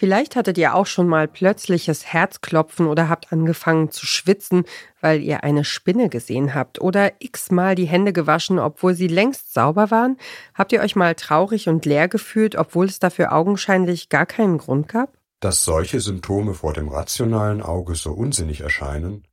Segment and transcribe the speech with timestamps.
[0.00, 4.64] Vielleicht hattet ihr auch schon mal plötzliches Herzklopfen oder habt angefangen zu schwitzen,
[5.02, 9.90] weil ihr eine Spinne gesehen habt oder x-mal die Hände gewaschen, obwohl sie längst sauber
[9.90, 10.16] waren?
[10.54, 14.88] Habt ihr euch mal traurig und leer gefühlt, obwohl es dafür augenscheinlich gar keinen Grund
[14.88, 15.12] gab?
[15.38, 19.28] Dass solche Symptome vor dem rationalen Auge so unsinnig erscheinen,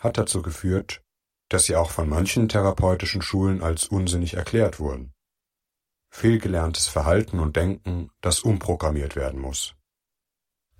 [0.00, 1.00] hat dazu geführt,
[1.48, 5.14] dass sie auch von manchen therapeutischen Schulen als unsinnig erklärt wurden.
[6.10, 9.74] Fehlgelerntes Verhalten und Denken, das umprogrammiert werden muss.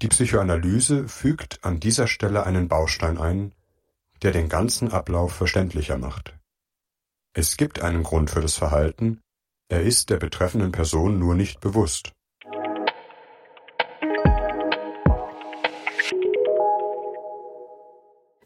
[0.05, 3.55] Die Psychoanalyse fügt an dieser Stelle einen Baustein ein,
[4.21, 6.35] der den ganzen Ablauf verständlicher macht.
[7.33, 9.23] Es gibt einen Grund für das Verhalten,
[9.71, 12.13] er ist der betreffenden Person nur nicht bewusst.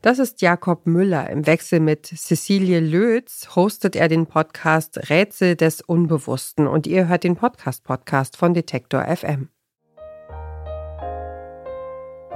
[0.01, 1.29] Das ist Jakob Müller.
[1.29, 7.25] Im Wechsel mit Cecilie Lötz hostet er den Podcast Rätsel des Unbewussten und ihr hört
[7.25, 9.49] den Podcast-Podcast von Detektor FM.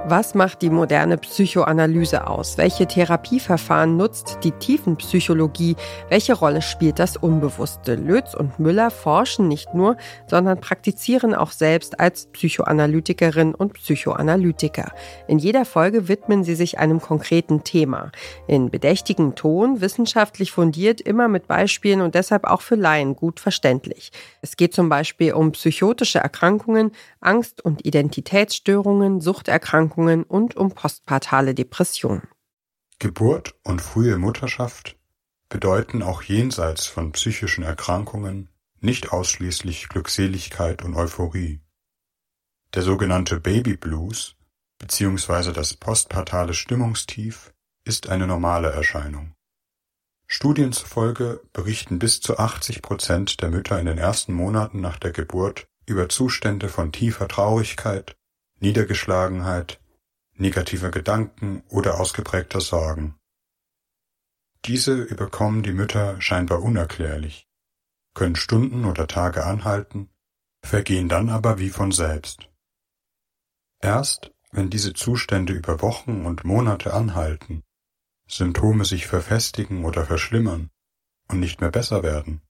[0.05, 2.57] Was macht die moderne Psychoanalyse aus?
[2.57, 5.77] Welche Therapieverfahren nutzt die Tiefenpsychologie?
[6.09, 7.95] Welche Rolle spielt das Unbewusste?
[7.95, 9.95] Lötz und Müller forschen nicht nur,
[10.27, 14.91] sondern praktizieren auch selbst als Psychoanalytikerin und Psychoanalytiker.
[15.29, 18.11] In jeder Folge widmen sie sich einem konkreten Thema.
[18.45, 24.11] In bedächtigem Ton, wissenschaftlich fundiert, immer mit Beispielen und deshalb auch für Laien gut verständlich.
[24.41, 31.53] Es geht zum Beispiel um psychotische Erkrankungen, Angst- und Identitätsstörungen, Suchterkrankungen, Erkrankungen und um postpartale
[31.53, 32.27] Depressionen.
[32.99, 34.97] Geburt und frühe Mutterschaft
[35.49, 41.61] bedeuten auch jenseits von psychischen Erkrankungen nicht ausschließlich Glückseligkeit und Euphorie.
[42.73, 44.35] Der sogenannte Baby Blues
[44.79, 45.53] bzw.
[45.53, 47.53] das postpartale Stimmungstief
[47.85, 49.35] ist eine normale Erscheinung.
[50.25, 55.11] Studien zufolge berichten bis zu 80 Prozent der Mütter in den ersten Monaten nach der
[55.11, 58.15] Geburt über Zustände von tiefer Traurigkeit,
[58.59, 59.79] Niedergeschlagenheit,
[60.43, 63.15] negativer Gedanken oder ausgeprägter Sorgen.
[64.65, 67.47] Diese überkommen die Mütter scheinbar unerklärlich,
[68.13, 70.09] können Stunden oder Tage anhalten,
[70.61, 72.49] vergehen dann aber wie von selbst.
[73.81, 77.63] Erst wenn diese Zustände über Wochen und Monate anhalten,
[78.27, 80.69] Symptome sich verfestigen oder verschlimmern
[81.29, 82.41] und nicht mehr besser werden,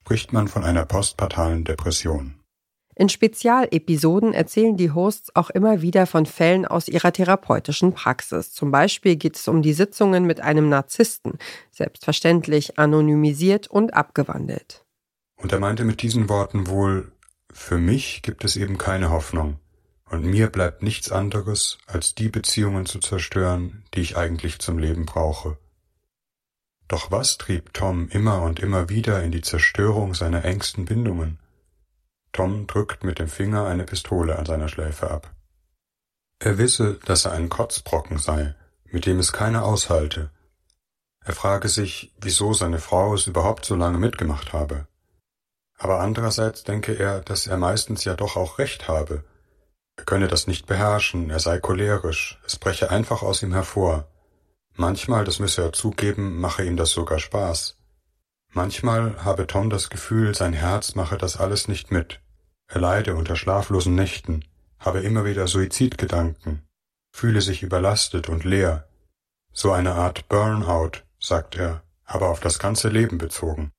[0.00, 2.42] spricht man von einer postpartalen Depression.
[2.98, 8.52] In Spezialepisoden erzählen die Hosts auch immer wieder von Fällen aus ihrer therapeutischen Praxis.
[8.52, 11.34] Zum Beispiel geht es um die Sitzungen mit einem Narzissten,
[11.70, 14.82] selbstverständlich anonymisiert und abgewandelt.
[15.36, 17.12] Und er meinte mit diesen Worten wohl,
[17.52, 19.58] für mich gibt es eben keine Hoffnung,
[20.08, 25.04] und mir bleibt nichts anderes, als die Beziehungen zu zerstören, die ich eigentlich zum Leben
[25.04, 25.58] brauche.
[26.88, 31.38] Doch was trieb Tom immer und immer wieder in die Zerstörung seiner engsten Bindungen?
[32.36, 35.34] Tom drückt mit dem Finger eine Pistole an seiner Schläfe ab.
[36.38, 38.54] Er wisse, dass er ein Kotzbrocken sei,
[38.84, 40.30] mit dem es keiner aushalte.
[41.24, 44.86] Er frage sich, wieso seine Frau es überhaupt so lange mitgemacht habe.
[45.78, 49.24] Aber andererseits denke er, dass er meistens ja doch auch recht habe.
[49.96, 54.08] Er könne das nicht beherrschen, er sei cholerisch, es breche einfach aus ihm hervor.
[54.74, 57.78] Manchmal, das müsse er zugeben, mache ihm das sogar Spaß.
[58.52, 62.20] Manchmal habe Tom das Gefühl, sein Herz mache das alles nicht mit.
[62.68, 64.44] Er leide unter schlaflosen Nächten,
[64.78, 66.62] habe immer wieder Suizidgedanken,
[67.12, 68.88] fühle sich überlastet und leer.
[69.52, 73.72] So eine Art Burnout, sagt er, aber auf das ganze Leben bezogen.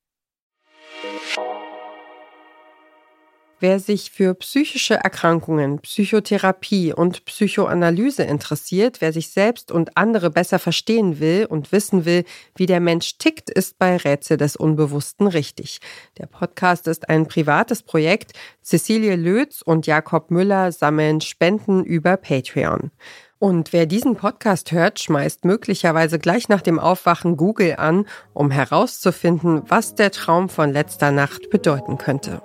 [3.60, 10.60] Wer sich für psychische Erkrankungen, Psychotherapie und Psychoanalyse interessiert, wer sich selbst und andere besser
[10.60, 12.24] verstehen will und wissen will,
[12.56, 15.80] wie der Mensch tickt, ist bei Rätsel des Unbewussten richtig.
[16.20, 18.34] Der Podcast ist ein privates Projekt.
[18.62, 22.92] Cecilie Lötz und Jakob Müller sammeln Spenden über Patreon.
[23.40, 29.64] Und wer diesen Podcast hört, schmeißt möglicherweise gleich nach dem Aufwachen Google an, um herauszufinden,
[29.68, 32.44] was der Traum von letzter Nacht bedeuten könnte.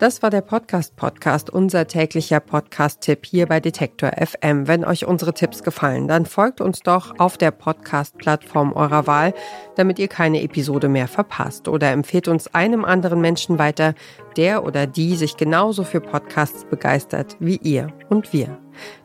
[0.00, 4.66] Das war der Podcast Podcast, unser täglicher Podcast-Tipp hier bei Detektor FM.
[4.66, 9.34] Wenn euch unsere Tipps gefallen, dann folgt uns doch auf der Podcast-Plattform eurer Wahl,
[9.76, 11.68] damit ihr keine Episode mehr verpasst.
[11.68, 13.92] Oder empfehlt uns einem anderen Menschen weiter,
[14.38, 18.56] der oder die sich genauso für Podcasts begeistert wie ihr und wir.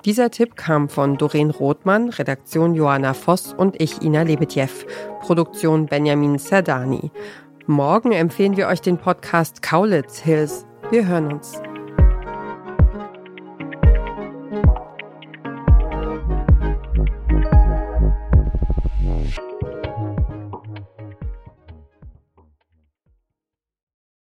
[0.05, 4.85] Dieser Tipp kam von Doreen Rothmann, Redaktion Johanna Voss und ich, Ina Lebetjew,
[5.19, 7.11] Produktion Benjamin Serdani.
[7.67, 10.65] Morgen empfehlen wir euch den Podcast Kaulitz Hills.
[10.91, 11.59] Wir hören uns.